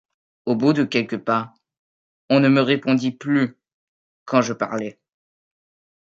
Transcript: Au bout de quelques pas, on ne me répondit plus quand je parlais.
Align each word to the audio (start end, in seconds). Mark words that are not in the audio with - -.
Au 0.45 0.55
bout 0.55 0.73
de 0.73 0.83
quelques 0.83 1.19
pas, 1.23 1.53
on 2.31 2.39
ne 2.39 2.49
me 2.49 2.61
répondit 2.61 3.11
plus 3.11 3.55
quand 4.25 4.41
je 4.41 4.53
parlais. 4.53 4.97